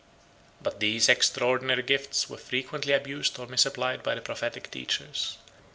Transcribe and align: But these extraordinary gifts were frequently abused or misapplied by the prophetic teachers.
But 0.63 0.79
these 0.79 1.07
extraordinary 1.07 1.83
gifts 1.83 2.27
were 2.27 2.39
frequently 2.39 2.91
abused 2.91 3.37
or 3.37 3.45
misapplied 3.45 4.01
by 4.01 4.15
the 4.15 4.21
prophetic 4.21 4.71
teachers. 4.71 5.37